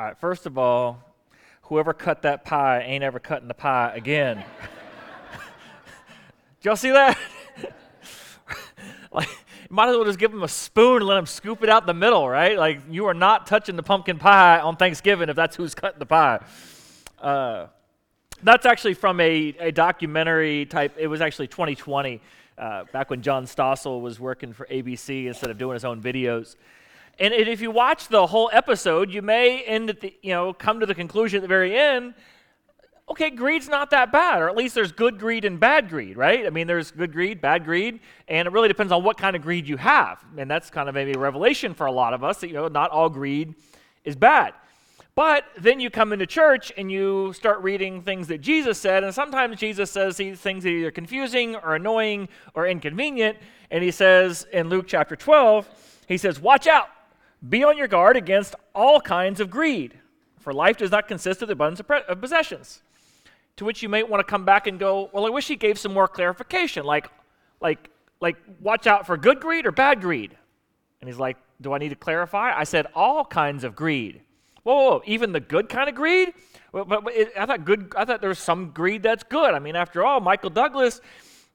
[0.00, 0.98] All right, first of all,
[1.64, 4.38] whoever cut that pie ain't ever cutting the pie again.
[4.38, 4.44] Did
[6.62, 7.18] y'all see that?
[9.12, 9.28] like,
[9.68, 11.92] might as well just give them a spoon and let them scoop it out the
[11.92, 12.56] middle, right?
[12.56, 16.06] Like, you are not touching the pumpkin pie on Thanksgiving if that's who's cutting the
[16.06, 16.40] pie.
[17.20, 17.66] Uh,
[18.42, 22.22] that's actually from a, a documentary type, it was actually 2020,
[22.56, 26.56] uh, back when John Stossel was working for ABC instead of doing his own videos.
[27.20, 30.80] And if you watch the whole episode, you may end at the, you know, come
[30.80, 32.14] to the conclusion at the very end
[33.10, 36.46] okay, greed's not that bad, or at least there's good greed and bad greed, right?
[36.46, 39.42] I mean, there's good greed, bad greed, and it really depends on what kind of
[39.42, 40.24] greed you have.
[40.38, 42.68] And that's kind of maybe a revelation for a lot of us that, you know,
[42.68, 43.54] not all greed
[44.04, 44.54] is bad.
[45.16, 49.12] But then you come into church and you start reading things that Jesus said, and
[49.12, 53.36] sometimes Jesus says these things that are either confusing or annoying or inconvenient.
[53.72, 55.68] And he says in Luke chapter 12,
[56.06, 56.88] he says, Watch out,
[57.48, 59.98] be on your guard against all kinds of greed,
[60.38, 62.82] for life does not consist of the abundance of possessions.
[63.56, 65.78] To which you might want to come back and go, well, I wish he gave
[65.78, 67.10] some more clarification, like,
[67.60, 70.36] like, like, watch out for good greed or bad greed.
[71.00, 72.52] And he's like, do I need to clarify?
[72.56, 74.22] I said all kinds of greed.
[74.62, 76.32] Whoa, whoa, whoa even the good kind of greed?
[76.72, 77.92] But, but it, I thought good.
[77.96, 79.54] I thought there was some greed that's good.
[79.54, 81.00] I mean, after all, Michael Douglas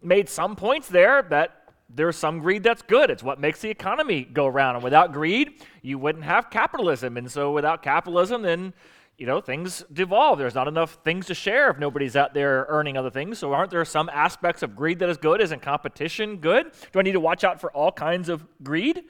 [0.02, 3.10] made some points there that there's some greed that's good.
[3.10, 4.76] It's what makes the economy go around.
[4.76, 7.18] And without greed, you wouldn't have capitalism.
[7.18, 8.74] And so without capitalism, then
[9.18, 10.40] you know, things devolve.
[10.40, 13.40] There's not enough things to share if nobody's out there earning other things.
[13.40, 15.40] So, aren't there some aspects of greed that is good?
[15.40, 16.72] Isn't competition good?
[16.92, 19.04] Do I need to watch out for all kinds of greed?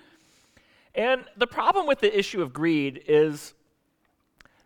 [0.93, 3.54] And the problem with the issue of greed is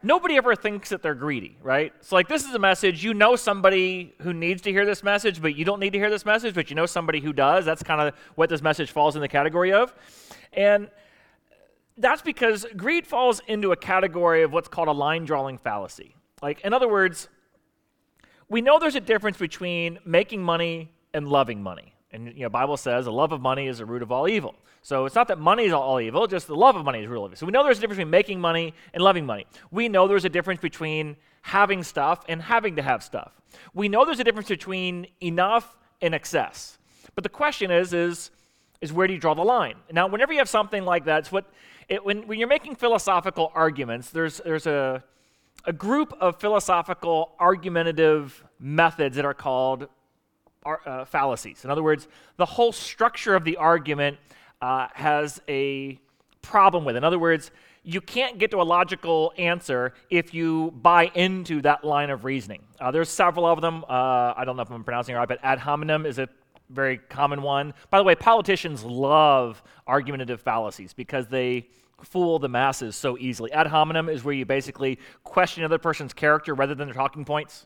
[0.02, 1.94] nobody ever thinks that they're greedy, right?
[2.02, 3.03] So, like, this is a message.
[3.03, 6.09] You know somebody who needs to hear this message, but you don't need to hear
[6.09, 7.66] this message, but you know somebody who does.
[7.66, 9.94] That's kind of what this message falls in the category of.
[10.53, 10.89] And
[11.97, 16.16] that's because greed falls into a category of what's called a line drawing fallacy.
[16.42, 17.27] Like, in other words,
[18.47, 21.94] we know there's a difference between making money and loving money.
[22.12, 24.56] And you know, Bible says the love of money is the root of all evil.
[24.82, 27.26] So it's not that money is all evil, just the love of money is real
[27.26, 27.36] evil.
[27.36, 29.45] So we know there's a difference between making money and loving money.
[29.72, 33.32] We know there's a difference between having stuff and having to have stuff.
[33.73, 36.78] We know there's a difference between enough and excess.
[37.16, 38.32] But the question is, is,
[38.82, 39.76] is where do you draw the line?
[39.92, 41.45] Now, whenever you have something like that, it's what
[41.89, 45.04] it, when, when you're making philosophical arguments, there's, there's a,
[45.66, 49.88] a group of philosophical argumentative methods that are called
[50.65, 51.64] uh, fallacies.
[51.64, 54.17] In other words, the whole structure of the argument
[54.61, 55.99] uh, has a
[56.42, 56.95] problem with.
[56.95, 57.52] In other words,
[57.83, 62.61] you can't get to a logical answer if you buy into that line of reasoning.
[62.80, 63.83] Uh, there's several of them.
[63.87, 66.27] Uh, I don't know if I'm pronouncing it right, but ad hominem is a
[66.70, 67.73] very common one.
[67.89, 71.67] By the way, politicians love argumentative fallacies because they
[72.03, 73.52] fool the masses so easily.
[73.52, 77.65] Ad hominem is where you basically question another person's character rather than their talking points.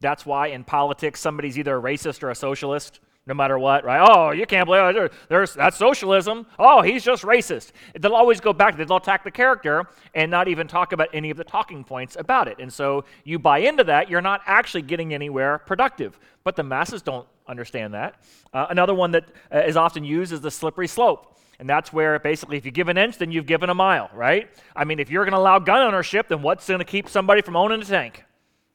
[0.00, 4.06] That's why in politics somebody's either a racist or a socialist, no matter what, right?
[4.08, 5.12] Oh, you can't believe it.
[5.28, 6.46] There's, that's socialism.
[6.58, 7.72] Oh, he's just racist.
[7.98, 11.36] They'll always go back, they'll attack the character and not even talk about any of
[11.36, 12.58] the talking points about it.
[12.60, 16.18] And so you buy into that, you're not actually getting anywhere productive.
[16.44, 18.22] But the masses don't understand that.
[18.52, 21.36] Uh, another one that uh, is often used is the slippery slope.
[21.58, 24.48] And that's where basically, if you give an inch, then you've given a mile, right?
[24.76, 27.40] I mean, if you're going to allow gun ownership, then what's going to keep somebody
[27.40, 28.24] from owning a tank,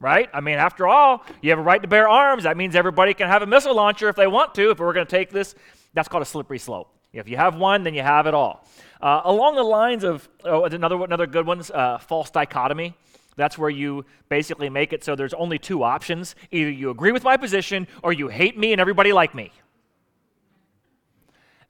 [0.01, 0.29] right?
[0.33, 2.43] I mean, after all, you have a right to bear arms.
[2.43, 4.71] That means everybody can have a missile launcher if they want to.
[4.71, 5.55] If we're going to take this,
[5.93, 6.89] that's called a slippery slope.
[7.13, 8.65] If you have one, then you have it all.
[9.01, 12.93] Uh, along the lines of oh, another another good one's uh, false dichotomy.
[13.37, 17.23] That's where you basically make it so there's only two options: either you agree with
[17.23, 19.51] my position or you hate me and everybody like me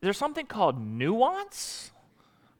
[0.01, 1.91] there's something called nuance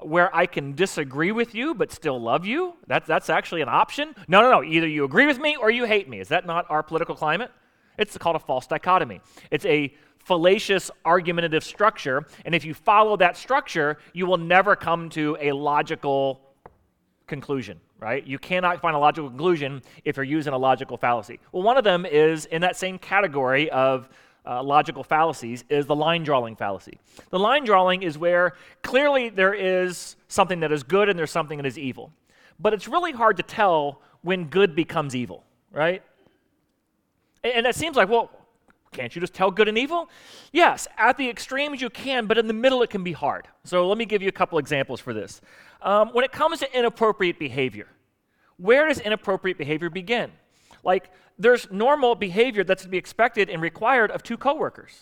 [0.02, 2.74] where I can disagree with you but still love you.
[2.88, 4.16] That, that's actually an option.
[4.28, 4.64] No, no, no.
[4.64, 6.20] Either you agree with me or you hate me.
[6.20, 7.52] Is that not our political climate?
[7.98, 9.22] It's called a false dichotomy.
[9.52, 9.94] It's a
[10.26, 12.26] fallacious argumentative structure.
[12.46, 16.42] And if you follow that structure, you will never come to a logical
[17.28, 18.26] conclusion, right?
[18.26, 21.40] You cannot find a logical conclusion if you're using a logical fallacy.
[21.52, 24.10] Well, one of them is in that same category of
[24.46, 27.00] uh, logical fallacies is the line drawing fallacy.
[27.30, 31.58] The line drawing is where clearly there is something that is good and there's something
[31.58, 32.12] that is evil.
[32.60, 36.04] But it's really hard to tell when good becomes evil, right?
[37.44, 38.32] And, and it seems like, well,
[38.92, 40.10] can't you just tell good and evil?
[40.52, 43.48] Yes, at the extremes you can, but in the middle it can be hard.
[43.64, 45.40] So let me give you a couple examples for this.
[45.82, 47.88] Um, when it comes to inappropriate behavior,
[48.58, 50.32] where does inappropriate behavior begin?
[50.84, 51.10] Like,
[51.42, 55.02] there's normal behavior that's to be expected and required of two coworkers.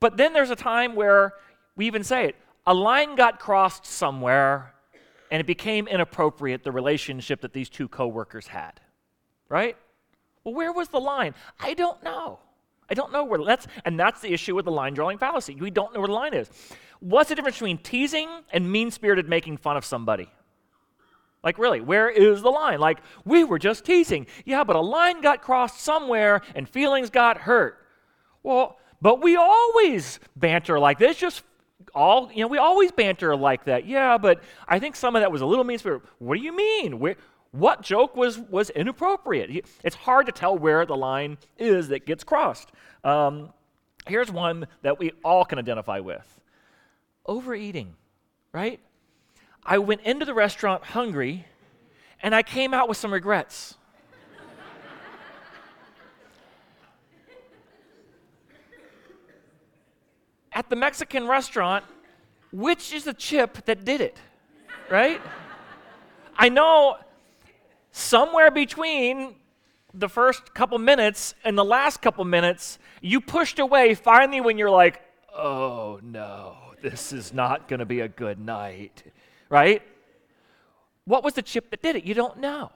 [0.00, 1.34] But then there's a time where
[1.76, 2.36] we even say it
[2.66, 4.74] a line got crossed somewhere,
[5.30, 8.80] and it became inappropriate, the relationship that these two coworkers had.
[9.48, 9.76] Right?
[10.44, 11.34] Well, where was the line?
[11.60, 12.40] I don't know.
[12.88, 15.56] I don't know where that's and that's the issue with the line drawing fallacy.
[15.56, 16.48] We don't know where the line is.
[17.00, 20.30] What's the difference between teasing and mean-spirited making fun of somebody?
[21.42, 22.80] Like really, where is the line?
[22.80, 24.26] Like we were just teasing.
[24.44, 27.78] Yeah, but a line got crossed somewhere and feelings got hurt.
[28.42, 31.42] Well, but we always banter like this, just
[31.94, 33.86] all, you know, we always banter like that.
[33.86, 36.02] Yeah, but I think some of that was a little mean spirit.
[36.18, 36.98] What do you mean?
[36.98, 37.16] Where,
[37.52, 39.66] what joke was, was inappropriate?
[39.82, 42.70] It's hard to tell where the line is that gets crossed.
[43.04, 43.52] Um,
[44.06, 46.40] here's one that we all can identify with
[47.24, 47.94] overeating,
[48.52, 48.80] right?
[49.68, 51.44] I went into the restaurant hungry
[52.22, 53.74] and I came out with some regrets.
[60.52, 61.84] At the Mexican restaurant,
[62.52, 64.16] which is the chip that did it,
[64.88, 65.20] right?
[66.38, 66.96] I know
[67.90, 69.34] somewhere between
[69.92, 74.70] the first couple minutes and the last couple minutes, you pushed away finally when you're
[74.70, 75.02] like,
[75.34, 79.02] oh no, this is not going to be a good night,
[79.48, 79.82] right?
[81.04, 82.04] What was the chip that did it?
[82.04, 82.70] You don't know,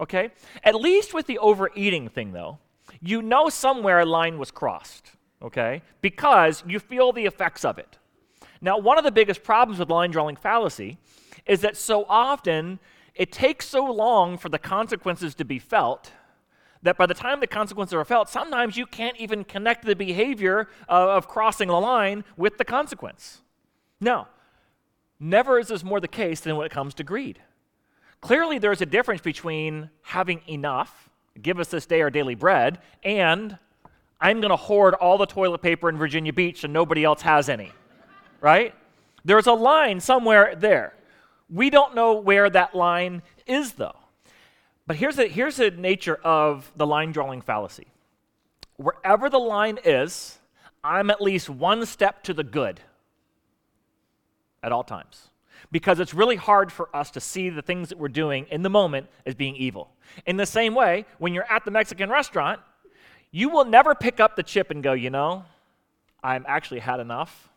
[0.00, 0.30] okay?
[0.64, 2.58] At least with the overeating thing, though,
[3.00, 5.12] you know somewhere a line was crossed,
[5.42, 5.82] okay?
[6.00, 7.98] Because you feel the effects of it.
[8.60, 10.98] Now, one of the biggest problems with line drawing fallacy
[11.44, 12.78] is that so often
[13.14, 16.12] it takes so long for the consequences to be felt
[16.82, 20.68] that by the time the consequences are felt, sometimes you can't even connect the behavior
[20.88, 23.42] of crossing the line with the consequence.
[24.00, 24.26] No,
[25.18, 27.40] never is this more the case than when it comes to greed.
[28.20, 31.10] Clearly, there's a difference between having enough,
[31.40, 33.58] give us this day our daily bread, and
[34.20, 37.48] I'm going to hoard all the toilet paper in Virginia Beach and nobody else has
[37.48, 37.72] any,
[38.40, 38.74] right?
[39.24, 40.94] There's a line somewhere there.
[41.50, 43.96] We don't know where that line is, though.
[44.86, 47.88] But here's the, here's the nature of the line drawing fallacy
[48.76, 50.38] wherever the line is,
[50.84, 52.80] I'm at least one step to the good
[54.66, 55.30] at all times.
[55.72, 58.68] Because it's really hard for us to see the things that we're doing in the
[58.68, 59.90] moment as being evil.
[60.26, 62.60] In the same way, when you're at the Mexican restaurant,
[63.30, 65.44] you will never pick up the chip and go, you know,
[66.22, 67.48] I'm actually had enough.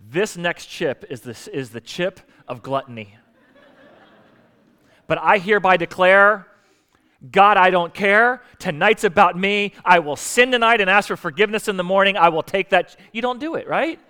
[0.00, 3.16] This next chip is, this, is the chip of gluttony.
[5.06, 6.46] but I hereby declare
[7.30, 8.42] God, I don't care.
[8.58, 9.74] Tonight's about me.
[9.84, 12.16] I will sin tonight and ask for forgiveness in the morning.
[12.16, 12.96] I will take that.
[13.12, 14.00] You don't do it, right?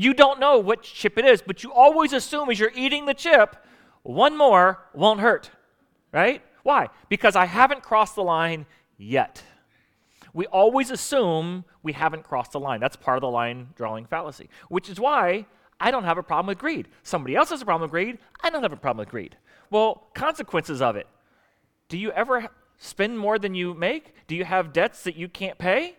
[0.00, 3.14] You don't know which chip it is, but you always assume as you're eating the
[3.14, 3.56] chip,
[4.04, 5.50] one more won't hurt,
[6.12, 6.40] right?
[6.62, 6.90] Why?
[7.08, 8.66] Because I haven't crossed the line
[8.96, 9.42] yet.
[10.32, 12.78] We always assume we haven't crossed the line.
[12.78, 15.46] That's part of the line drawing fallacy, which is why
[15.80, 16.86] I don't have a problem with greed.
[17.02, 18.18] Somebody else has a problem with greed.
[18.40, 19.36] I don't have a problem with greed.
[19.68, 21.08] Well, consequences of it.
[21.88, 22.46] Do you ever
[22.78, 24.14] spend more than you make?
[24.28, 25.96] Do you have debts that you can't pay?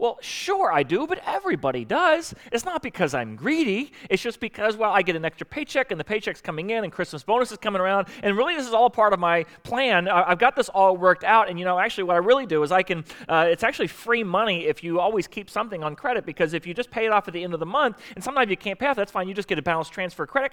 [0.00, 2.32] Well, sure I do, but everybody does.
[2.52, 3.90] It's not because I'm greedy.
[4.08, 6.92] It's just because, well, I get an extra paycheck and the paycheck's coming in and
[6.92, 8.06] Christmas bonus is coming around.
[8.22, 10.06] And really, this is all part of my plan.
[10.06, 11.48] I've got this all worked out.
[11.48, 14.22] And, you know, actually, what I really do is I can, uh, it's actually free
[14.22, 17.26] money if you always keep something on credit because if you just pay it off
[17.26, 19.26] at the end of the month and sometimes you can't pay off, that's fine.
[19.26, 20.52] You just get a balance transfer credit.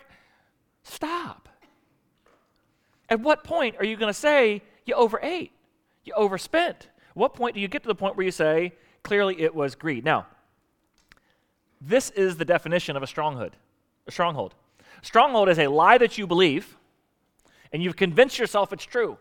[0.81, 1.49] Stop.
[3.09, 5.51] At what point are you going to say you overate?
[6.03, 6.89] You overspent?
[7.15, 8.73] what point do you get to the point where you say,
[9.05, 10.03] Clearly, it was greed.
[10.03, 10.25] Now,
[11.79, 13.51] this is the definition of a stronghold.
[14.07, 14.55] A stronghold.
[15.03, 16.75] Stronghold is a lie that you believe,
[17.71, 19.19] and you've convinced yourself it's true,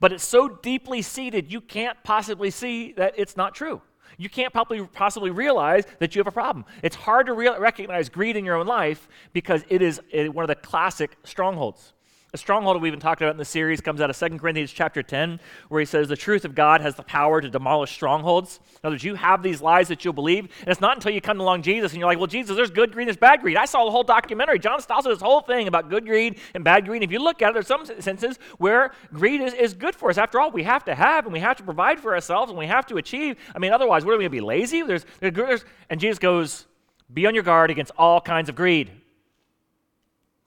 [0.00, 3.80] but it's so deeply seated you can't possibly see that it's not true.
[4.18, 6.66] You can't possibly, possibly realize that you have a problem.
[6.82, 10.48] It's hard to re- recognize greed in your own life because it is one of
[10.48, 11.94] the classic strongholds.
[12.34, 14.72] A stronghold that we've been talking about in the series comes out of 2 Corinthians
[14.72, 18.58] chapter 10, where he says the truth of God has the power to demolish strongholds.
[18.70, 21.20] In other words, you have these lies that you'll believe, and it's not until you
[21.20, 23.58] come along Jesus and you're like, well, Jesus, there's good greed, there's bad greed.
[23.58, 24.58] I saw the whole documentary.
[24.58, 27.02] John Stossel this whole thing about good greed and bad greed.
[27.02, 30.16] If you look at it, there's some senses where greed is, is good for us.
[30.16, 32.66] After all, we have to have and we have to provide for ourselves and we
[32.66, 33.36] have to achieve.
[33.54, 34.80] I mean, otherwise, what are we going to be lazy?
[34.80, 36.66] There's, there's, and Jesus goes,
[37.12, 38.90] be on your guard against all kinds of greed.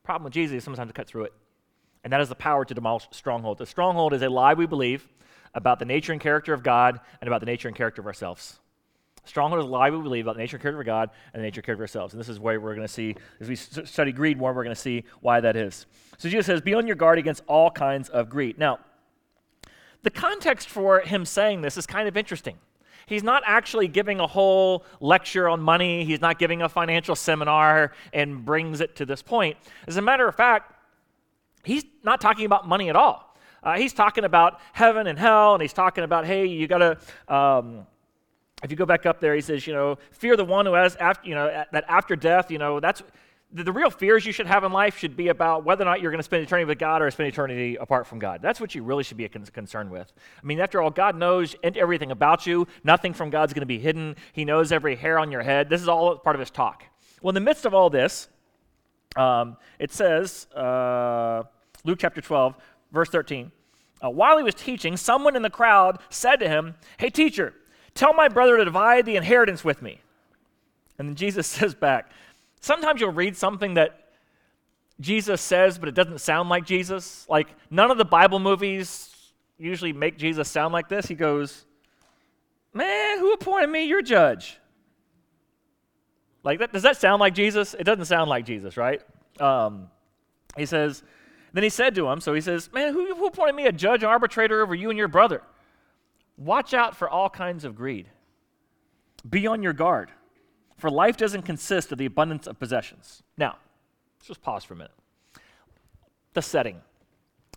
[0.04, 1.34] Problem with Jesus is sometimes to cut through it
[2.06, 3.60] and that is the power to demolish strongholds.
[3.62, 5.08] A stronghold is a lie we believe
[5.56, 8.60] about the nature and character of God and about the nature and character of ourselves.
[9.26, 11.46] Stronghold is a lie we believe about the nature and character of God and the
[11.46, 12.14] nature and character of ourselves.
[12.14, 14.76] And this is where we're going to see, as we study greed more, we're going
[14.76, 15.88] to see why that is.
[16.20, 18.60] So Jesus says, Be on your guard against all kinds of greed.
[18.60, 18.80] Now,
[20.04, 22.60] the context for him saying this is kind of interesting.
[23.08, 27.94] He's not actually giving a whole lecture on money, he's not giving a financial seminar
[28.14, 29.58] and brings it to this point.
[29.88, 30.75] As a matter of fact,
[31.66, 33.36] he's not talking about money at all.
[33.64, 37.34] Uh, he's talking about heaven and hell, and he's talking about, hey, you got to.
[37.34, 37.88] Um,
[38.64, 40.96] if you go back up there, he says, you know, fear the one who has,
[40.96, 43.04] after, you know, that after death, you know, that's
[43.52, 46.02] the, the real fears you should have in life should be about whether or not
[46.02, 48.42] you're going to spend eternity with God or spend eternity apart from God.
[48.42, 50.12] That's what you really should be concerned with.
[50.42, 52.68] I mean, after all, God knows everything about you.
[52.84, 54.16] Nothing from God's going to be hidden.
[54.34, 55.70] He knows every hair on your head.
[55.70, 56.84] This is all part of his talk.
[57.22, 58.30] Well, in the midst of all this,
[59.16, 61.44] um, it says, uh,
[61.86, 62.56] Luke chapter 12,
[62.92, 63.52] verse 13.
[64.04, 67.54] Uh, while he was teaching, someone in the crowd said to him, Hey, teacher,
[67.94, 70.02] tell my brother to divide the inheritance with me.
[71.00, 72.12] And then Jesus says back,
[72.60, 74.06] Sometimes you'll read something that
[75.00, 77.26] Jesus says, but it doesn't sound like Jesus.
[77.30, 79.14] Like, none of the Bible movies
[79.58, 81.06] usually make Jesus sound like this.
[81.06, 81.66] He goes,
[82.74, 84.58] Man, who appointed me your judge?
[86.44, 87.74] Like, that, does that sound like Jesus?
[87.74, 89.02] It doesn't sound like Jesus, right?
[89.40, 89.90] Um,
[90.58, 91.04] he says,
[91.56, 94.04] then he said to him, so he says, Man, who, who appointed me a judge
[94.04, 95.42] and arbitrator over you and your brother?
[96.38, 98.10] Watch out for all kinds of greed.
[99.28, 100.12] Be on your guard,
[100.78, 103.24] for life doesn't consist of the abundance of possessions.
[103.38, 103.56] Now,
[104.18, 104.92] let's just pause for a minute.
[106.34, 106.82] The setting.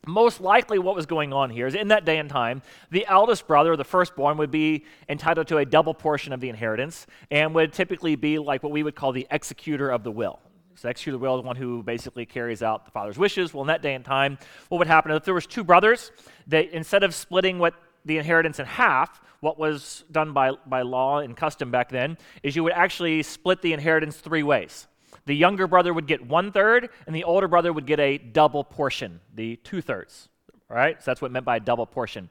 [0.06, 3.48] Most likely, what was going on here is in that day and time, the eldest
[3.48, 7.72] brother, the firstborn, would be entitled to a double portion of the inheritance and would
[7.72, 10.38] typically be like what we would call the executor of the will.
[10.78, 13.52] So the of the will is one who basically carries out the father's wishes.
[13.52, 16.12] Well, in that day and time, what would happen if there was two brothers?
[16.46, 21.18] They instead of splitting what the inheritance in half, what was done by, by law
[21.18, 24.86] and custom back then, is you would actually split the inheritance three ways.
[25.26, 28.62] The younger brother would get one third, and the older brother would get a double
[28.62, 30.28] portion, the two thirds.
[30.68, 31.02] Right?
[31.02, 32.30] So that's what meant by a double portion.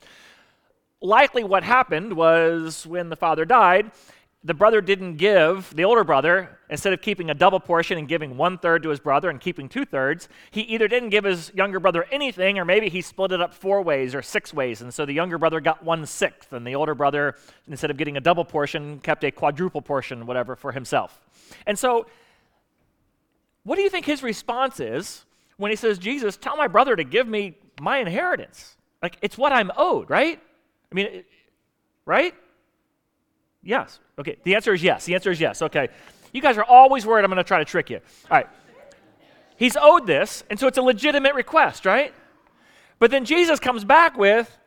[1.02, 3.92] Likely, what happened was when the father died,
[4.48, 8.38] the brother didn't give, the older brother, instead of keeping a double portion and giving
[8.38, 11.82] one third to his brother and keeping two thirds, he either didn't give his younger
[11.82, 14.82] brother anything or maybe he split it up four ways or six ways.
[14.82, 17.36] And so the younger brother got one sixth, and the older brother,
[17.68, 21.20] instead of getting a double portion, kept a quadruple portion, whatever, for himself.
[21.66, 22.08] And so,
[23.64, 25.26] what do you think his response is
[25.58, 28.78] when he says, Jesus, tell my brother to give me my inheritance?
[29.04, 30.40] Like, it's what I'm owed, right?
[30.90, 31.26] I mean,
[32.06, 32.34] right?
[33.68, 34.00] Yes.
[34.18, 34.38] Okay.
[34.44, 35.06] The answer is yes.
[35.06, 35.62] The answer is yes.
[35.62, 35.90] Okay.
[36.32, 37.98] You guys are always worried I'm going to try to trick you.
[38.32, 38.48] All right.
[39.58, 42.14] He's owed this, and so it's a legitimate request, right?
[42.98, 44.58] But then Jesus comes back with,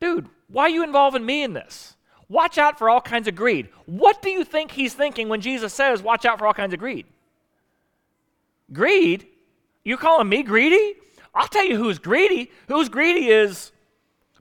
[0.00, 1.96] dude, why are you involving me in this?
[2.28, 3.68] Watch out for all kinds of greed.
[3.86, 6.78] What do you think he's thinking when Jesus says, watch out for all kinds of
[6.78, 7.06] greed?
[8.72, 9.26] Greed?
[9.84, 10.94] You calling me greedy?
[11.34, 12.50] I'll tell you who's greedy.
[12.68, 13.72] Who's greedy is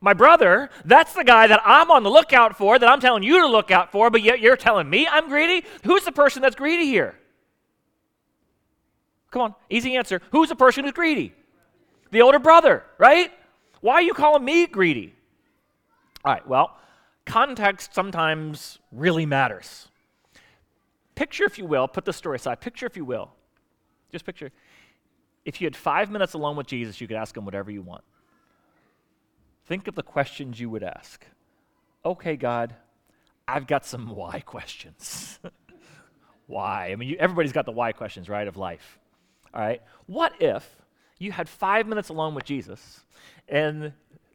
[0.05, 3.41] my brother, that's the guy that I'm on the lookout for, that I'm telling you
[3.41, 5.65] to look out for, but yet you're telling me I'm greedy?
[5.83, 7.15] Who's the person that's greedy here?
[9.31, 10.21] Come on, easy answer.
[10.31, 11.33] Who's the person who's greedy?
[12.11, 13.31] The older brother, right?
[13.81, 15.15] Why are you calling me greedy?
[16.23, 16.77] All right, well,
[17.25, 19.87] context sometimes really matters.
[21.15, 23.31] Picture, if you will, put the story aside, picture, if you will,
[24.11, 24.51] just picture,
[25.45, 28.03] if you had five minutes alone with Jesus, you could ask him whatever you want.
[29.65, 31.25] Think of the questions you would ask.
[32.03, 32.75] Okay, God,
[33.47, 35.39] I've got some why questions.
[36.47, 36.91] why?
[36.91, 38.99] I mean, you, everybody's got the why questions, right, of life.
[39.53, 39.81] All right.
[40.05, 40.75] What if
[41.17, 43.05] you had five minutes alone with Jesus
[43.47, 43.93] and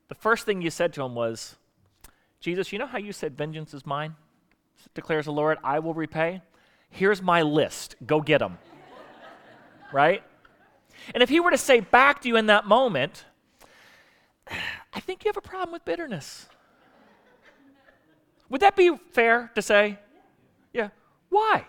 [0.09, 1.57] the first thing you said to him was,
[2.41, 4.17] Jesus, you know how you said, Vengeance is mine?
[4.95, 6.43] Declares the Lord, I will repay.
[6.89, 7.95] Here's my list.
[8.05, 8.59] Go get them.
[9.93, 10.23] right?
[11.15, 13.25] And if he were to say back to you in that moment,
[14.93, 16.47] I think you have a problem with bitterness.
[18.49, 19.99] Would that be fair to say?
[20.73, 20.89] Yeah.
[21.29, 21.65] Why?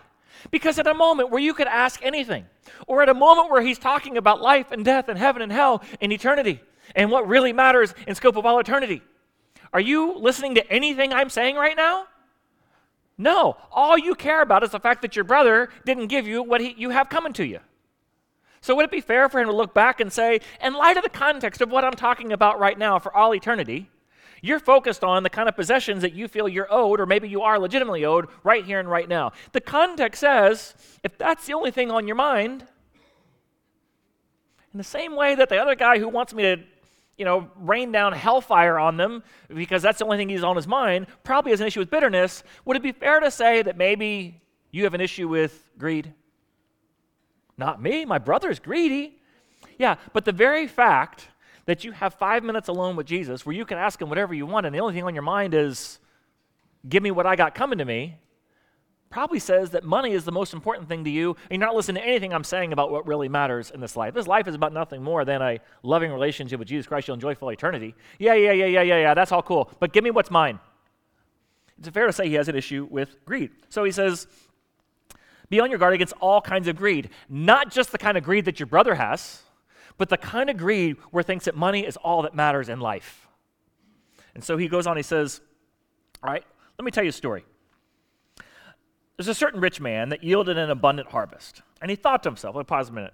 [0.50, 2.46] Because at a moment where you could ask anything,
[2.88, 5.84] or at a moment where he's talking about life and death and heaven and hell
[6.00, 6.62] and eternity
[6.96, 9.02] and what really matters in scope of all eternity,
[9.74, 12.08] are you listening to anything I'm saying right now?
[13.18, 13.56] No.
[13.72, 16.74] All you care about is the fact that your brother didn't give you what he,
[16.78, 17.60] you have coming to you.
[18.62, 21.04] So, would it be fair for him to look back and say, in light of
[21.04, 23.90] the context of what I'm talking about right now for all eternity,
[24.42, 27.42] you're focused on the kind of possessions that you feel you're owed, or maybe you
[27.42, 29.32] are legitimately owed right here and right now.
[29.52, 32.66] The context says, if that's the only thing on your mind,
[34.74, 36.58] in the same way that the other guy who wants me to,
[37.18, 40.68] you know, rain down hellfire on them because that's the only thing he's on his
[40.68, 44.42] mind, probably has an issue with bitterness, would it be fair to say that maybe
[44.72, 46.14] you have an issue with greed?
[47.62, 49.20] Not me, my brother's greedy.
[49.78, 51.28] Yeah, but the very fact
[51.66, 54.48] that you have five minutes alone with Jesus where you can ask him whatever you
[54.48, 56.00] want, and the only thing on your mind is,
[56.90, 58.18] give me what I got coming to me,
[59.12, 62.02] probably says that money is the most important thing to you, and you're not listening
[62.02, 64.16] to anything I'm saying about what really matters in this life.
[64.16, 67.08] This life is about nothing more than a loving relationship with Jesus Christ.
[67.08, 67.94] You'll enjoy full eternity.
[68.18, 69.14] Yeah, yeah, yeah, yeah, yeah, yeah.
[69.14, 69.70] That's all cool.
[69.80, 70.60] But give me what's mine.
[71.78, 73.52] It's fair to say he has an issue with greed.
[73.70, 74.26] So he says,
[75.52, 78.46] be on your guard against all kinds of greed, not just the kind of greed
[78.46, 79.44] that your brother has,
[79.98, 83.28] but the kind of greed where thinks that money is all that matters in life.
[84.34, 85.42] And so he goes on, he says,
[86.24, 86.44] All right,
[86.80, 87.44] let me tell you a story.
[89.18, 91.62] There's a certain rich man that yielded an abundant harvest.
[91.82, 93.14] And he thought to himself, me pause a minute.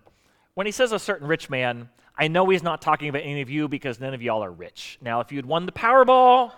[0.54, 3.50] When he says a certain rich man, I know he's not talking about any of
[3.50, 5.00] you because none of y'all are rich.
[5.02, 6.54] Now, if you'd won the Powerball,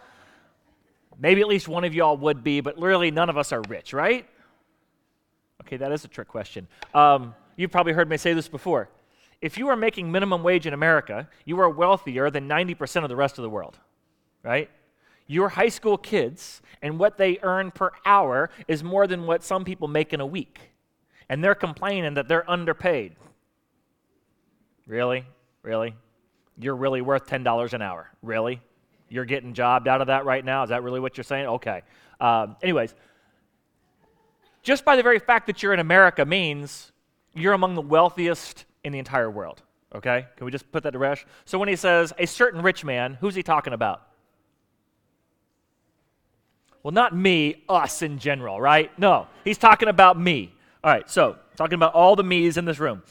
[1.18, 3.94] maybe at least one of y'all would be, but literally none of us are rich,
[3.94, 4.28] right?
[5.70, 6.68] Okay, that is a trick question.
[6.96, 8.90] Um, you've probably heard me say this before.
[9.40, 13.16] If you are making minimum wage in America, you are wealthier than 90% of the
[13.16, 13.78] rest of the world,
[14.44, 14.70] right?
[15.30, 19.64] your high school kids and what they earn per hour is more than what some
[19.64, 20.60] people make in a week.
[21.30, 23.16] And they're complaining that they're underpaid.
[24.88, 25.24] Really?
[25.62, 25.94] Really?
[26.58, 28.10] You're really worth $10 an hour.
[28.24, 28.60] Really?
[29.08, 30.64] You're getting jobbed out of that right now?
[30.64, 31.46] Is that really what you're saying?
[31.46, 31.84] Okay.
[32.20, 32.96] Um, anyways,
[34.70, 36.92] just by the very fact that you're in America means
[37.34, 39.64] you're among the wealthiest in the entire world.
[39.96, 40.28] Okay?
[40.38, 41.26] Can we just put that to rest?
[41.46, 44.04] So when he says a certain rich man, who's he talking about?
[46.84, 48.92] Well, not me, us in general, right?
[49.00, 50.54] No, he's talking about me.
[50.84, 53.02] All right, so talking about all the me's in this room.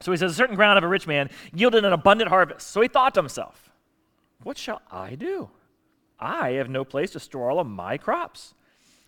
[0.00, 2.66] So he says, A certain ground of a rich man yielded an abundant harvest.
[2.66, 3.70] So he thought to himself,
[4.42, 5.48] What shall I do?
[6.20, 8.52] I have no place to store all of my crops.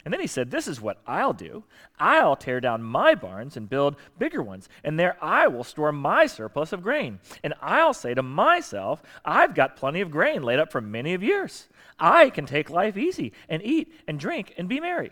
[0.09, 1.65] And then he said, This is what I'll do.
[1.99, 6.25] I'll tear down my barns and build bigger ones, and there I will store my
[6.25, 7.21] surplus of grain.
[7.45, 11.23] And I'll say to myself, I've got plenty of grain laid up for many of
[11.23, 11.69] years.
[11.99, 15.11] I can take life easy and eat and drink and be merry.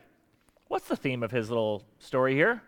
[0.68, 2.62] What's the theme of his little story here?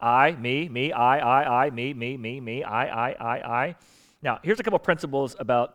[0.00, 3.76] I, me, me, I, I, I, me, me, me, me, I, I, I, I.
[4.22, 5.74] Now, here's a couple principles about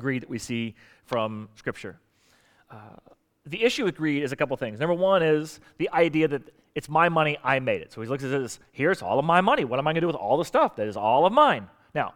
[0.00, 2.00] greed that we see from Scripture.
[2.68, 2.96] Uh,
[3.46, 4.78] the issue with greed is a couple things.
[4.80, 6.42] Number one is the idea that
[6.74, 7.92] it's my money, I made it.
[7.92, 9.64] So he looks at this here's all of my money.
[9.64, 11.68] What am I going to do with all the stuff that is all of mine?
[11.94, 12.14] Now,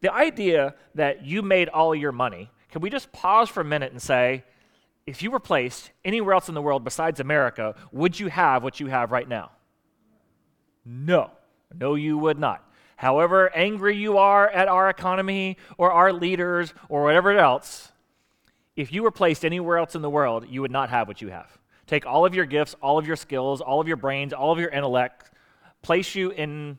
[0.00, 3.92] the idea that you made all your money can we just pause for a minute
[3.92, 4.44] and say,
[5.06, 8.78] if you were placed anywhere else in the world besides America, would you have what
[8.78, 9.52] you have right now?
[10.84, 11.30] No.
[11.74, 12.64] No, you would not.
[12.96, 17.90] However angry you are at our economy or our leaders or whatever else,
[18.78, 21.28] if you were placed anywhere else in the world, you would not have what you
[21.28, 21.58] have.
[21.88, 24.60] Take all of your gifts, all of your skills, all of your brains, all of
[24.60, 25.32] your intellect,
[25.82, 26.78] place you in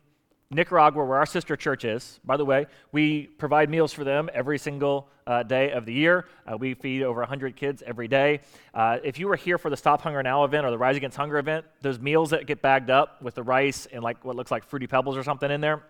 [0.49, 4.57] Nicaragua, where our sister church is, by the way, we provide meals for them every
[4.57, 6.25] single uh, day of the year.
[6.49, 8.39] Uh, we feed over 100 kids every day.
[8.73, 11.17] Uh, if you were here for the Stop Hunger Now event or the Rise Against
[11.17, 14.51] Hunger event, those meals that get bagged up with the rice and like what looks
[14.51, 15.83] like Fruity Pebbles or something in there,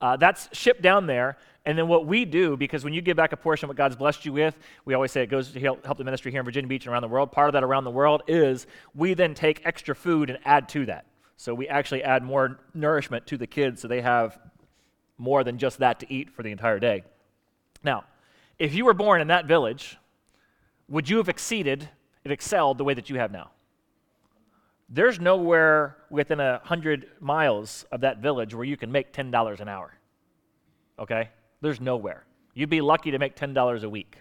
[0.00, 1.38] uh, that's shipped down there.
[1.64, 3.94] And then what we do, because when you give back a portion of what God's
[3.94, 6.44] blessed you with, we always say it goes to help, help the ministry here in
[6.44, 7.30] Virginia Beach and around the world.
[7.30, 10.86] Part of that around the world is we then take extra food and add to
[10.86, 11.06] that.
[11.36, 14.38] So we actually add more nourishment to the kids so they have
[15.18, 17.04] more than just that to eat for the entire day.
[17.84, 18.04] Now,
[18.58, 19.96] if you were born in that village,
[20.88, 21.88] would you have exceeded
[22.24, 23.50] and excelled the way that you have now?
[24.88, 29.68] There's nowhere within a hundred miles of that village where you can make $10 an
[29.68, 29.94] hour.
[30.98, 31.30] Okay?
[31.62, 32.24] There's nowhere.
[32.52, 34.18] You'd be lucky to make $10 a week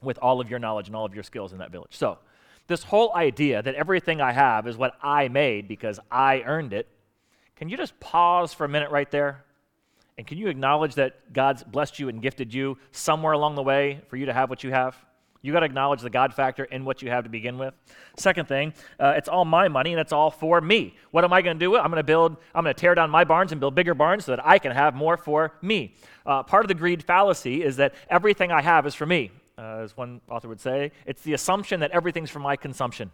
[0.00, 1.94] with all of your knowledge and all of your skills in that village.
[1.94, 2.18] So,
[2.68, 6.88] this whole idea that everything I have is what I made because I earned it,
[7.54, 9.44] can you just pause for a minute right there?
[10.18, 14.00] And can you acknowledge that God's blessed you and gifted you somewhere along the way
[14.08, 14.96] for you to have what you have?
[15.42, 17.74] You got to acknowledge the God factor in what you have to begin with.
[18.16, 20.94] Second thing, uh, it's all my money and it's all for me.
[21.10, 21.76] What am I going to do?
[21.76, 24.24] I'm going to build, I'm going to tear down my barns and build bigger barns
[24.24, 25.94] so that I can have more for me.
[26.24, 29.80] Uh, part of the greed fallacy is that everything I have is for me uh,
[29.82, 30.92] as one author would say.
[31.06, 33.10] It's the assumption that everything's for my consumption.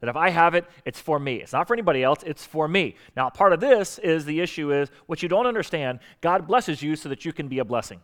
[0.00, 1.36] That if I have it, it's for me.
[1.36, 2.96] It's not for anybody else, it's for me.
[3.16, 6.96] Now, part of this is the issue is what you don't understand, God blesses you
[6.96, 8.00] so that you can be a blessing.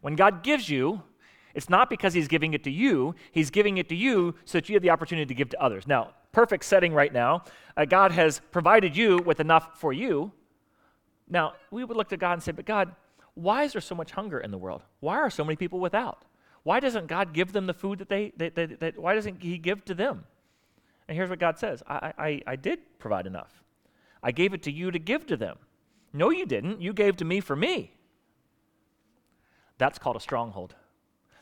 [0.00, 1.02] When God gives you,
[1.56, 4.68] it's not because he's giving it to you, he's giving it to you so that
[4.68, 5.86] you have the opportunity to give to others.
[5.86, 7.44] Now, perfect setting right now,
[7.78, 10.32] uh, God has provided you with enough for you.
[11.28, 12.94] Now, we would look to God and say, but God,
[13.32, 14.82] why is there so much hunger in the world?
[15.00, 16.26] Why are so many people without?
[16.62, 19.56] Why doesn't God give them the food that they, that, that, that why doesn't He
[19.56, 20.24] give to them?
[21.08, 23.62] And here's what God says I, I, I did provide enough.
[24.22, 25.56] I gave it to you to give to them.
[26.12, 26.82] No, you didn't.
[26.82, 27.92] You gave to me for me.
[29.78, 30.74] That's called a stronghold.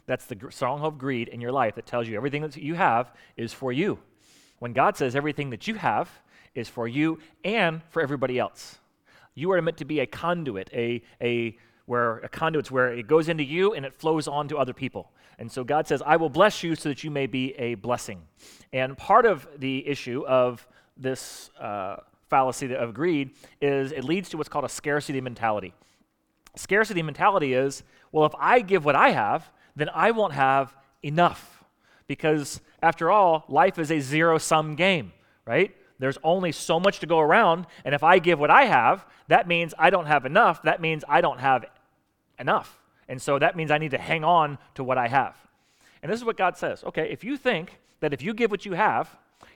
[0.06, 3.12] That's the stronghold of greed in your life that tells you everything that you have
[3.36, 3.98] is for you.
[4.58, 6.08] when God says everything that you have
[6.54, 8.78] is for you and for everybody else.
[9.34, 13.28] You are meant to be a conduit, a, a where a conduit's where it goes
[13.28, 15.12] into you and it flows on to other people.
[15.38, 18.22] And so God says, I will bless you so that you may be a blessing.
[18.72, 21.96] And part of the issue of this uh,
[22.30, 25.74] fallacy of greed is it leads to what's called a scarcity mentality.
[26.56, 31.64] Scarcity mentality is, well, if I give what I have, then I won't have enough.
[32.06, 35.12] Because after all, life is a zero sum game,
[35.46, 35.74] right?
[35.98, 39.48] There's only so much to go around, and if I give what I have, that
[39.48, 40.62] means I don't have enough.
[40.62, 41.64] That means I don't have
[42.38, 42.78] enough.
[43.08, 45.36] And so that means I need to hang on to what I have.
[46.02, 48.66] And this is what God says okay, if you think that if you give what
[48.66, 49.08] you have,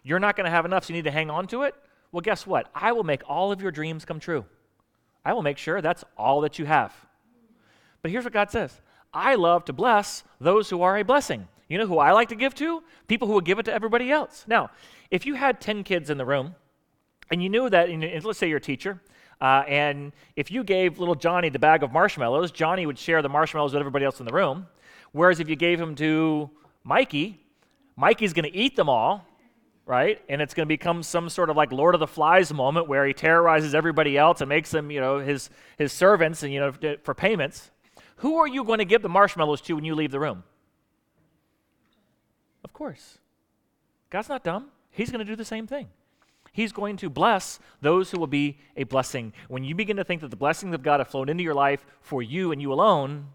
[0.03, 1.75] you're not going to have enough, so you need to hang on to it,
[2.13, 2.71] well, guess what?
[2.75, 4.47] I will make all of your dreams come true.
[5.25, 6.95] I will make sure that's all that you have.
[8.01, 8.81] But here's what God says
[9.13, 11.49] I love to bless those who are a blessing.
[11.69, 12.83] You know who I like to give to?
[13.09, 14.45] People who will give it to everybody else.
[14.47, 14.71] Now,
[15.11, 16.55] if you had 10 kids in the room,
[17.31, 17.91] and you knew that,
[18.25, 19.01] let's say you're a teacher,
[19.41, 23.29] uh, and if you gave little Johnny the bag of marshmallows, Johnny would share the
[23.29, 24.67] marshmallows with everybody else in the room.
[25.13, 26.51] Whereas if you gave him to
[26.85, 27.41] Mikey,
[27.97, 29.27] Mikey's going to eat them all,
[29.87, 30.21] right?
[30.29, 33.07] And it's going to become some sort of like Lord of the Flies moment where
[33.07, 36.97] he terrorizes everybody else and makes them, you know, his, his servants and, you know,
[37.03, 37.71] for payments.
[38.19, 40.45] Who are you going to give the marshmallows to when you leave the room?
[42.65, 43.19] Of course.
[44.11, 44.69] God's not dumb.
[44.91, 45.89] He's going to do the same thing.
[46.53, 49.33] He's going to bless those who will be a blessing.
[49.49, 51.87] When you begin to think that the blessings of God have flowed into your life
[52.01, 53.29] for you and you alone,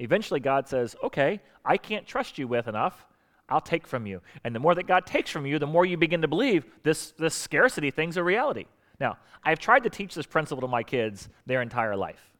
[0.00, 3.06] eventually God says, okay, I can't trust you with enough.
[3.48, 4.20] I'll take from you.
[4.42, 7.12] And the more that God takes from you, the more you begin to believe this,
[7.12, 8.64] this scarcity thing's a reality.
[8.98, 12.32] Now, I've tried to teach this principle to my kids their entire life.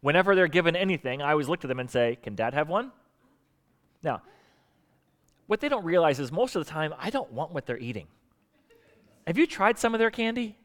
[0.00, 2.92] Whenever they're given anything, I always look to them and say, Can dad have one?
[4.02, 4.22] Now,
[5.46, 8.06] what they don't realize is most of the time, I don't want what they're eating.
[9.26, 10.56] Have you tried some of their candy?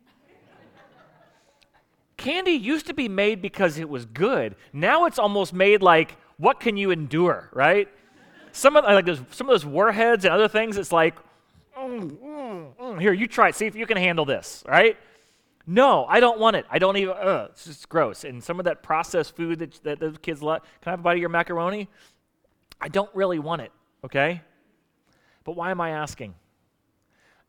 [2.17, 4.55] candy used to be made because it was good.
[4.73, 7.87] Now it's almost made like, what can you endure, right?
[8.51, 11.15] Some of like those, some of those warheads and other things, it's like,
[11.77, 13.01] mm, mm, mm.
[13.01, 14.97] here, you try it, see if you can handle this, right?
[15.67, 16.65] No, I don't want it.
[16.69, 18.23] I don't even, ugh, it's just gross.
[18.23, 21.03] And some of that processed food that, that those kids love, can I have a
[21.03, 21.89] bite of your macaroni?
[22.79, 23.71] I don't really want it,
[24.03, 24.41] okay?
[25.43, 26.35] But why am I asking?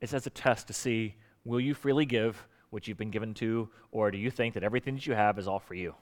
[0.00, 3.68] It's as a test to see will you freely give what you've been given to,
[3.92, 5.94] or do you think that everything that you have is all for you?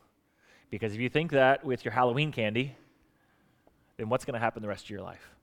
[0.71, 2.77] Because if you think that with your Halloween candy,
[3.97, 5.34] then what's going to happen the rest of your life?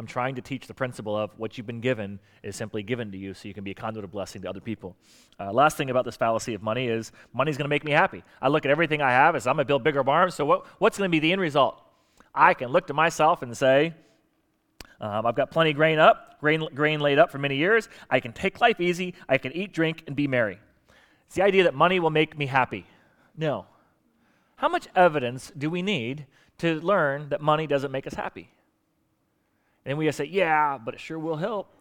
[0.00, 3.18] I'm trying to teach the principle of what you've been given is simply given to
[3.18, 4.96] you so you can be a conduit of blessing to other people.
[5.38, 8.24] Uh, last thing about this fallacy of money is money's going to make me happy.
[8.40, 10.64] I look at everything I have as I'm going to build bigger barns, so what,
[10.80, 11.82] what's going to be the end result?
[12.34, 13.92] I can look to myself and say,
[15.02, 17.90] um, I've got plenty of grain up, grain, grain laid up for many years.
[18.08, 19.14] I can take life easy.
[19.28, 20.58] I can eat, drink, and be merry.
[21.26, 22.86] It's the idea that money will make me happy.
[23.36, 23.66] No.
[24.56, 26.24] How much evidence do we need
[26.56, 28.50] to learn that money doesn't make us happy?
[29.84, 31.72] And we just say, yeah, but it sure will help.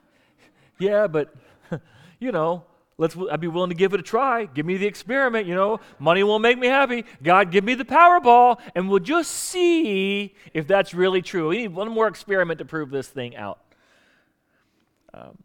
[0.78, 1.34] yeah, but,
[2.18, 2.64] you know,
[2.98, 4.46] let's I'd be willing to give it a try.
[4.46, 5.80] Give me the experiment, you know.
[5.98, 7.04] Money won't make me happy.
[7.22, 11.48] God, give me the Powerball, and we'll just see if that's really true.
[11.48, 13.60] We need one more experiment to prove this thing out.
[15.14, 15.38] Um,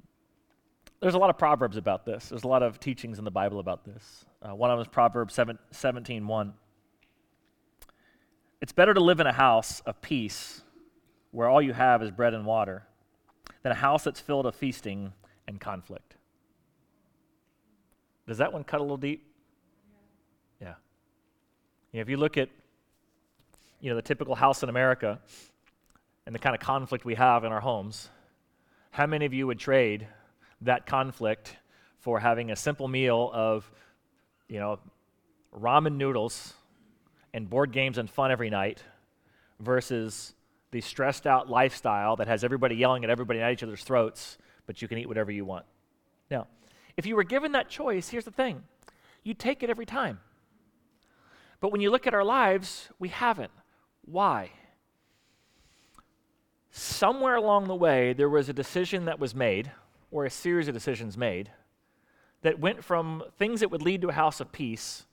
[1.02, 2.30] there's a lot of proverbs about this.
[2.30, 4.26] There's a lot of teachings in the Bible about this.
[4.42, 6.54] Uh, one of them is Proverbs 7, 17, 1.
[8.62, 10.62] It's better to live in a house of peace
[11.32, 12.84] where all you have is bread and water
[13.64, 15.14] than a house that's filled of feasting
[15.48, 16.16] and conflict.
[18.28, 19.26] Does that one cut a little deep?
[20.62, 20.76] Yeah.
[21.92, 22.02] yeah.
[22.02, 22.50] if you look at
[23.80, 25.20] you know the typical house in America
[26.26, 28.10] and the kind of conflict we have in our homes,
[28.92, 30.08] how many of you would trade
[30.62, 31.58] that conflict
[32.00, 33.70] for having a simple meal of
[34.48, 34.80] you know
[35.58, 36.54] ramen noodles
[37.34, 38.84] and board games and fun every night
[39.60, 40.34] versus
[40.72, 44.82] the stressed out lifestyle that has everybody yelling at everybody at each other's throats, but
[44.82, 45.66] you can eat whatever you want.
[46.30, 46.48] Now,
[46.98, 48.64] if you were given that choice, here's the thing
[49.24, 50.20] you take it every time.
[51.60, 53.52] But when you look at our lives, we haven't.
[54.04, 54.50] Why?
[56.72, 59.72] Somewhere along the way, there was a decision that was made,
[60.10, 61.52] or a series of decisions made,
[62.42, 65.06] that went from things that would lead to a house of peace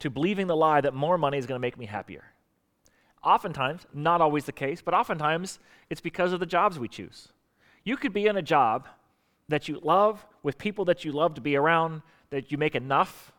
[0.00, 2.24] to believing the lie that more money is going to make me happier.
[3.28, 5.58] Oftentimes, not always the case, but oftentimes
[5.90, 7.28] it's because of the jobs we choose.
[7.84, 8.88] You could be in a job
[9.48, 13.32] that you love, with people that you love to be around, that you make enough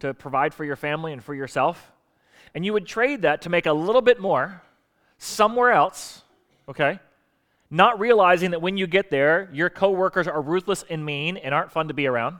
[0.00, 1.92] to provide for your family and for yourself,
[2.52, 4.60] and you would trade that to make a little bit more
[5.18, 6.22] somewhere else,
[6.68, 6.98] okay?
[7.70, 11.70] not realizing that when you get there, your coworkers are ruthless and mean and aren't
[11.70, 12.38] fun to be around,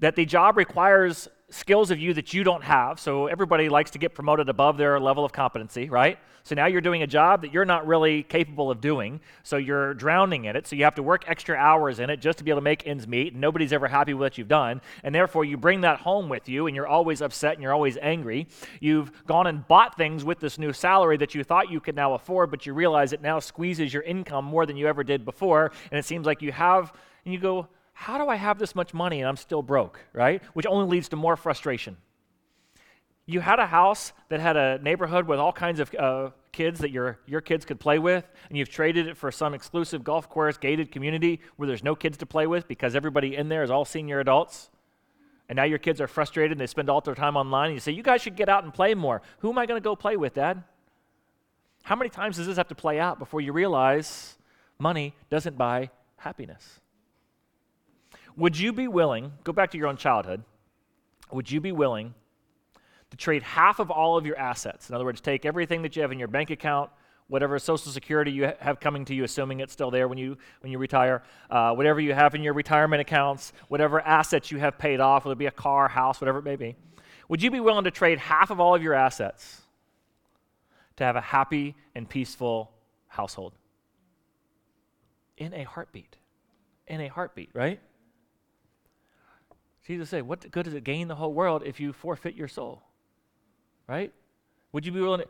[0.00, 3.00] that the job requires skills of you that you don't have.
[3.00, 6.18] So everybody likes to get promoted above their level of competency, right?
[6.44, 9.20] So now you're doing a job that you're not really capable of doing.
[9.42, 10.66] So you're drowning in it.
[10.66, 12.86] So you have to work extra hours in it just to be able to make
[12.86, 13.32] ends meet.
[13.32, 14.80] And nobody's ever happy with what you've done.
[15.02, 17.98] And therefore, you bring that home with you and you're always upset and you're always
[18.00, 18.46] angry.
[18.80, 22.14] You've gone and bought things with this new salary that you thought you could now
[22.14, 25.70] afford, but you realize it now squeezes your income more than you ever did before.
[25.90, 26.92] And it seems like you have,
[27.24, 27.68] and you go,
[28.00, 30.40] how do I have this much money and I'm still broke, right?
[30.52, 31.96] Which only leads to more frustration.
[33.26, 36.92] You had a house that had a neighborhood with all kinds of uh, kids that
[36.92, 40.56] your, your kids could play with, and you've traded it for some exclusive golf course
[40.56, 43.84] gated community where there's no kids to play with because everybody in there is all
[43.84, 44.70] senior adults.
[45.48, 47.70] And now your kids are frustrated and they spend all their time online.
[47.70, 49.22] And you say, You guys should get out and play more.
[49.40, 50.62] Who am I going to go play with, Dad?
[51.82, 54.38] How many times does this have to play out before you realize
[54.78, 56.78] money doesn't buy happiness?
[58.38, 60.44] Would you be willing, go back to your own childhood,
[61.32, 62.14] would you be willing
[63.10, 64.88] to trade half of all of your assets?
[64.88, 66.88] In other words, take everything that you have in your bank account,
[67.26, 70.70] whatever Social Security you have coming to you, assuming it's still there when you, when
[70.70, 75.00] you retire, uh, whatever you have in your retirement accounts, whatever assets you have paid
[75.00, 76.76] off, whether it be a car, house, whatever it may be.
[77.28, 79.62] Would you be willing to trade half of all of your assets
[80.96, 82.70] to have a happy and peaceful
[83.08, 83.54] household?
[85.36, 86.16] In a heartbeat.
[86.86, 87.80] In a heartbeat, right?
[89.88, 92.82] Jesus said, What good does it gain the whole world if you forfeit your soul?
[93.88, 94.12] Right?
[94.72, 95.26] Would you be willing to?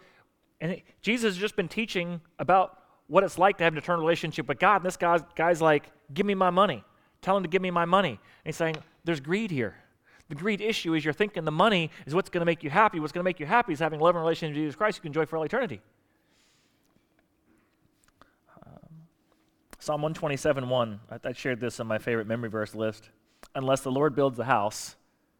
[0.60, 4.00] And it, Jesus has just been teaching about what it's like to have an eternal
[4.00, 4.78] relationship with God.
[4.78, 6.82] And this guy's, guy's like, Give me my money.
[7.22, 8.10] Tell him to give me my money.
[8.10, 9.76] And he's saying, There's greed here.
[10.28, 12.98] The greed issue is you're thinking the money is what's going to make you happy.
[12.98, 15.02] What's going to make you happy is having a loving relationship with Jesus Christ you
[15.02, 15.80] can enjoy for all eternity.
[18.66, 19.06] Um,
[19.78, 21.00] Psalm 127 1.
[21.12, 23.10] I, I shared this on my favorite memory verse list
[23.54, 24.96] unless the Lord builds the house,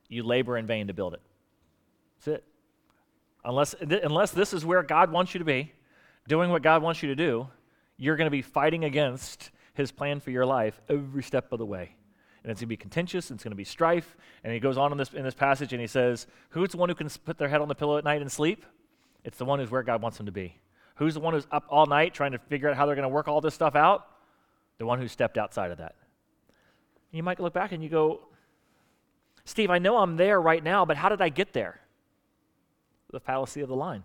[0.08, 1.20] you labor in vain to build it.
[2.18, 2.44] That's it.
[3.44, 5.72] Unless, unless this is where God wants you to be,
[6.26, 7.48] doing what God wants you to do,
[7.96, 11.66] you're going to be fighting against his plan for your life every step of the
[11.66, 11.94] way.
[12.42, 14.16] And it's going to be contentious, and it's going to be strife.
[14.44, 16.88] And he goes on in this, in this passage and he says, Who's the one
[16.88, 18.64] who can put their head on the pillow at night and sleep?
[19.24, 20.56] It's the one who's where God wants them to be.
[20.96, 23.08] Who's the one who's up all night trying to figure out how they're going to
[23.08, 24.06] work all this stuff out?
[24.78, 25.96] The one who stepped outside of that.
[27.10, 28.20] You might look back and you go,
[29.44, 31.80] Steve, I know I'm there right now, but how did I get there?
[33.10, 34.04] The fallacy of the line.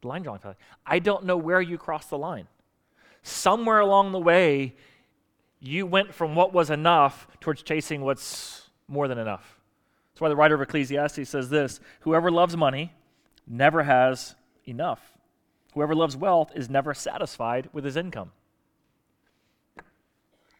[0.00, 0.58] The line drawing fallacy.
[0.84, 2.48] I don't know where you crossed the line.
[3.22, 4.74] Somewhere along the way,
[5.60, 9.58] you went from what was enough towards chasing what's more than enough.
[10.12, 12.92] That's why the writer of Ecclesiastes says this Whoever loves money
[13.46, 14.34] never has
[14.66, 15.12] enough.
[15.74, 18.32] Whoever loves wealth is never satisfied with his income.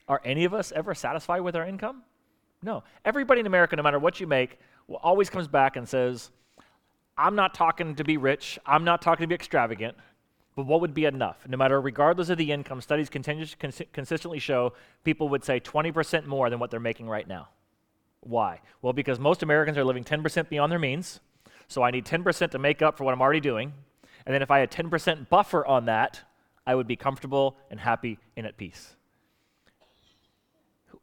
[0.09, 2.03] Are any of us ever satisfied with our income?
[2.63, 2.83] No.
[3.05, 4.59] Everybody in America, no matter what you make,
[5.03, 6.31] always comes back and says,
[7.17, 9.97] I'm not talking to be rich, I'm not talking to be extravagant,
[10.57, 11.37] but what would be enough?
[11.47, 14.73] No matter, regardless of the income, studies continue, cons- consistently show
[15.05, 17.49] people would say 20% more than what they're making right now.
[18.21, 18.61] Why?
[18.83, 21.21] Well, because most Americans are living 10% beyond their means,
[21.69, 23.73] so I need 10% to make up for what I'm already doing.
[24.27, 26.23] And then if I had 10% buffer on that,
[26.67, 28.97] I would be comfortable and happy and at peace.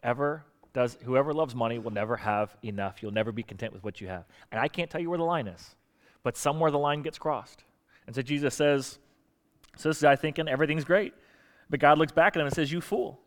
[0.06, 3.02] Whoever does whoever loves money will never have enough.
[3.02, 4.26] You'll never be content with what you have.
[4.52, 5.76] And I can't tell you where the line is,
[6.22, 7.64] but somewhere the line gets crossed.
[8.06, 9.00] And so Jesus says,
[9.78, 11.16] so this guy thinking everything's great.
[11.72, 13.20] But God looks back at him and says, You fool.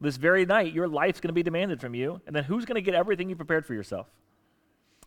[0.00, 2.20] This very night, your life's going to be demanded from you.
[2.26, 4.06] And then who's going to get everything you prepared for yourself?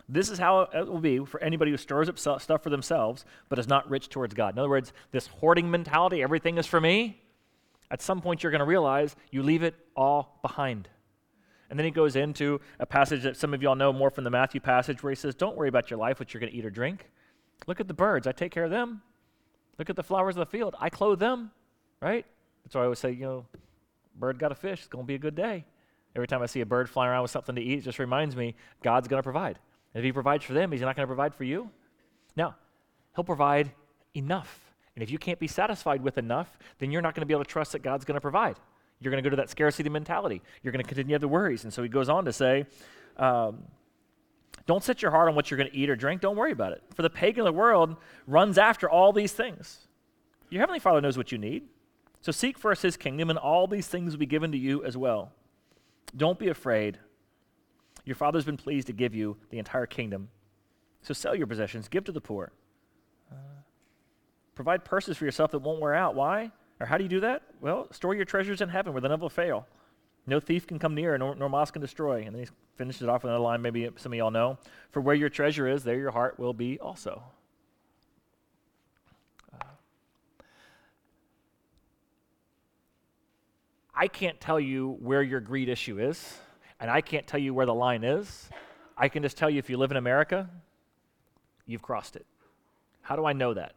[0.09, 3.57] This is how it will be for anybody who stores up stuff for themselves, but
[3.57, 4.53] is not rich towards God.
[4.53, 7.21] In other words, this hoarding mentality, everything is for me,
[7.89, 10.89] at some point you're going to realize you leave it all behind.
[11.73, 14.29] And then he goes into a passage that some of y'all know more from the
[14.29, 16.63] Matthew passage where he says, Don't worry about your life, what you're going to eat
[16.65, 17.09] or drink.
[17.65, 18.27] Look at the birds.
[18.27, 19.01] I take care of them.
[19.79, 20.75] Look at the flowers of the field.
[20.79, 21.49] I clothe them,
[21.99, 22.27] right?
[22.63, 23.45] That's why I always say, you know,
[24.19, 24.81] bird got a fish.
[24.81, 25.65] It's going to be a good day.
[26.15, 28.35] Every time I see a bird flying around with something to eat, it just reminds
[28.35, 29.57] me God's going to provide.
[29.95, 31.71] And if he provides for them, he's not going to provide for you.
[32.35, 32.55] Now,
[33.15, 33.71] he'll provide
[34.13, 34.75] enough.
[34.95, 37.43] And if you can't be satisfied with enough, then you're not going to be able
[37.43, 38.57] to trust that God's going to provide.
[39.03, 40.41] You're going to go to that scarcity mentality.
[40.61, 41.63] You're going to continue to have the worries.
[41.63, 42.65] And so he goes on to say,
[43.17, 43.63] um,
[44.65, 46.21] don't set your heart on what you're going to eat or drink.
[46.21, 46.83] Don't worry about it.
[46.95, 49.87] For the pagan of the world runs after all these things.
[50.49, 51.63] Your heavenly Father knows what you need.
[52.21, 54.95] So seek first his kingdom, and all these things will be given to you as
[54.95, 55.33] well.
[56.15, 56.97] Don't be afraid.
[58.05, 60.29] Your Father's been pleased to give you the entire kingdom.
[61.01, 62.53] So sell your possessions, give to the poor.
[63.29, 63.35] Uh,
[64.55, 66.15] provide purses for yourself that won't wear out.
[66.15, 66.51] Why?
[66.83, 67.43] Or how do you do that?
[67.61, 69.65] Well, store your treasures in heaven where they never fail.
[70.27, 72.23] No thief can come near, nor, nor moth can destroy.
[72.23, 74.57] And then he finishes it off with another line maybe some of y'all know.
[74.91, 77.23] For where your treasure is, there your heart will be also.
[79.53, 79.63] Uh,
[83.95, 86.37] I can't tell you where your greed issue is,
[86.81, 88.49] and I can't tell you where the line is.
[88.97, 90.49] I can just tell you if you live in America,
[91.65, 92.25] you've crossed it.
[93.03, 93.75] How do I know that?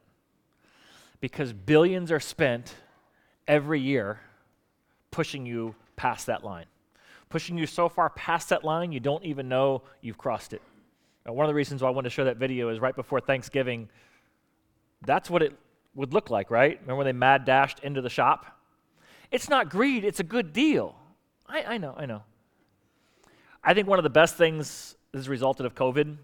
[1.20, 2.74] Because billions are spent
[3.48, 4.20] every year
[5.10, 6.66] pushing you past that line,
[7.28, 10.62] pushing you so far past that line you don't even know you've crossed it.
[11.24, 13.20] Now, one of the reasons why I wanted to show that video is right before
[13.20, 13.88] Thanksgiving.
[15.04, 15.52] That's what it
[15.94, 16.78] would look like, right?
[16.80, 18.46] Remember when they mad dashed into the shop?
[19.30, 20.94] It's not greed, it's a good deal.
[21.46, 22.22] I, I know, I know.
[23.62, 26.16] I think one of the best things that has resulted of COVID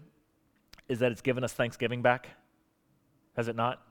[0.87, 2.29] is that it's given us Thanksgiving back.
[3.35, 3.81] Has it not?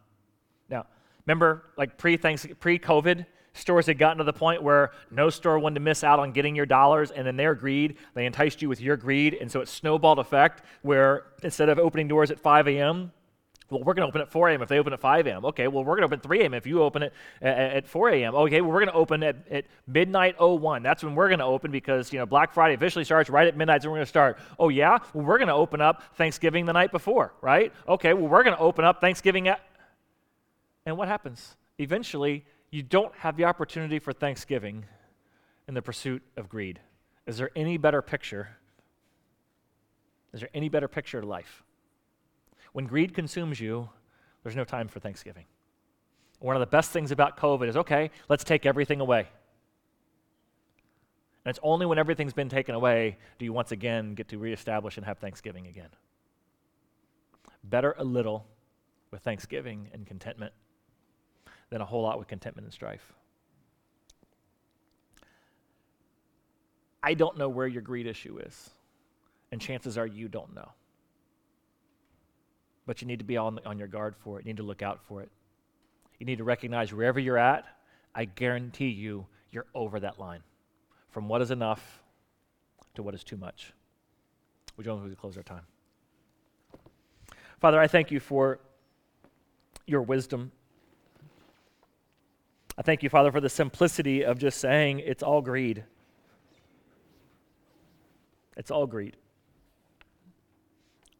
[0.70, 0.86] Now,
[1.26, 5.80] remember, like pre COVID, stores had gotten to the point where no store wanted to
[5.80, 8.96] miss out on getting your dollars, and then their greed, they enticed you with your
[8.96, 13.12] greed, and so it snowballed effect where instead of opening doors at 5 a.m.,
[13.72, 14.62] well, we're going to open at 4 a.m.
[14.62, 15.44] if they open at 5 a.m.
[15.46, 16.54] Okay, well, we're going to open at 3 a.m.
[16.54, 18.34] if you open it at, at 4 a.m.
[18.34, 20.82] Okay, well, we're going to open at, at midnight 01.
[20.82, 23.56] That's when we're going to open because, you know, Black Friday officially starts right at
[23.56, 24.38] midnight, so we're going to start.
[24.58, 24.98] Oh, yeah?
[25.14, 27.72] Well, we're going to open up Thanksgiving the night before, right?
[27.88, 29.62] Okay, well, we're going to open up Thanksgiving at.
[30.84, 31.56] And what happens?
[31.78, 34.84] Eventually, you don't have the opportunity for Thanksgiving
[35.68, 36.80] in the pursuit of greed.
[37.26, 38.56] Is there any better picture?
[40.32, 41.62] Is there any better picture of life?
[42.72, 43.90] When greed consumes you,
[44.42, 45.44] there's no time for Thanksgiving.
[46.40, 49.28] One of the best things about COVID is okay, let's take everything away.
[51.44, 54.96] And it's only when everything's been taken away do you once again get to reestablish
[54.96, 55.88] and have Thanksgiving again.
[57.64, 58.46] Better a little
[59.10, 60.52] with thanksgiving and contentment
[61.72, 63.12] than a whole lot with contentment and strife.
[67.02, 68.70] I don't know where your greed issue is,
[69.50, 70.70] and chances are you don't know
[72.86, 74.44] but you need to be on, on your guard for it.
[74.44, 75.30] You need to look out for it.
[76.18, 77.64] You need to recognize wherever you're at,
[78.14, 80.42] I guarantee you, you're over that line
[81.10, 82.02] from what is enough
[82.94, 83.72] to what is too much.
[84.76, 85.62] Would you want close our time?
[87.60, 88.58] Father, I thank you for
[89.86, 90.50] your wisdom.
[92.82, 95.84] I thank you, Father, for the simplicity of just saying it's all greed.
[98.56, 99.16] It's all greed.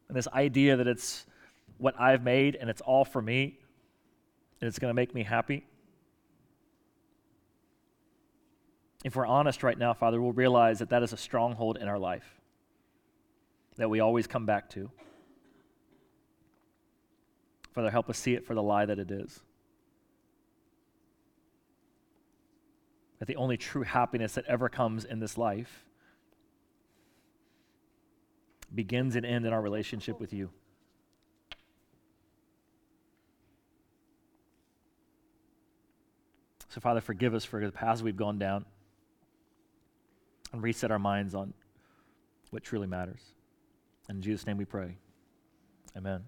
[0.09, 1.25] And this idea that it's
[1.77, 3.59] what I've made and it's all for me
[4.59, 5.65] and it's going to make me happy.
[9.05, 11.97] If we're honest right now, Father, we'll realize that that is a stronghold in our
[11.97, 12.41] life
[13.77, 14.91] that we always come back to.
[17.73, 19.39] Father, help us see it for the lie that it is.
[23.23, 25.85] That the only true happiness that ever comes in this life
[28.75, 30.49] begins and ends in our relationship with you.
[36.67, 38.65] So, Father, forgive us for the paths we've gone down
[40.51, 41.53] and reset our minds on
[42.49, 43.21] what truly matters.
[44.09, 44.97] In Jesus' name we pray.
[45.95, 46.23] Amen.